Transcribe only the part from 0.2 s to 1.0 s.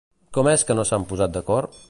Com és que no